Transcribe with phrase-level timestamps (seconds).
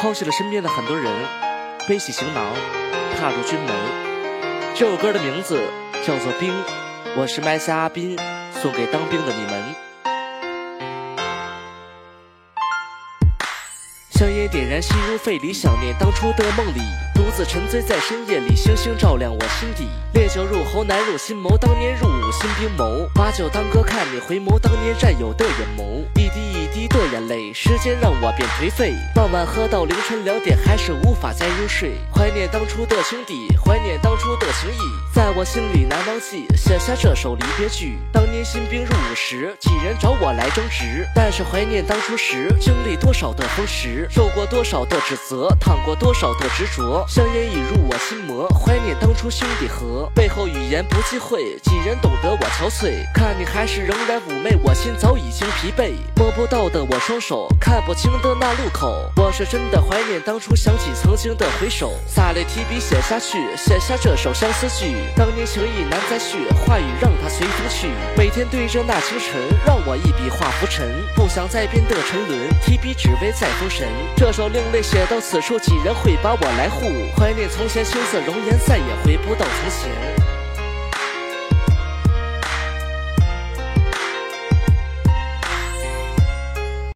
[0.00, 1.12] 抛弃了身边的很多人，
[1.86, 2.42] 背起行囊，
[3.18, 3.68] 踏入军门。
[4.74, 5.62] 这首歌的名字
[6.06, 6.50] 叫做《兵》，
[7.18, 8.18] 我是麦夏阿斌，
[8.62, 9.62] 送给当兵的你们。
[14.12, 16.80] 香烟点燃，心如肺里，想念当初的梦里，
[17.14, 19.86] 独自沉醉在深夜里，星星照亮我心底。
[20.14, 26.40] 烈酒入喉，难入心眸，当年入伍新兵谋，把酒当歌，看你回眸，当年战友的眼眸，一滴
[27.12, 28.94] 眼泪，时间让我变颓废。
[29.14, 31.94] 傍晚喝到凌晨两点，还是无法再入睡。
[32.14, 34.80] 怀念当初的兄弟，怀念当初的情谊，
[35.12, 37.98] 在我心里难忘记，写下这首离别句。
[38.12, 44.08] 当年新兵入伍时，几人找我来争执，但是怀念当初时，经历多少的风蚀。
[44.10, 73.88] 受过多少的指责，淌过多少的执着，香烟已入我心魔， 怀念当初兄弟和，背后语言不忌讳，几人懂得我憔悴，看你还是仍然妩媚，我心早已经疲惫，摸不到的我双手，看不清的那路口，我是真的怀念当初，想起曾经的回首，洒泪提笔写下去，写下这首相思句，当年情意难再续，话语让它随风去，每天对着那清晨，让我一笔画浮尘，不想再变得沉沦，提笔只为再封神。
[74.16, 76.86] 这首另类写到此处，几人会把我来护？
[77.16, 80.39] 怀念从前，青涩容颜再也回不到从前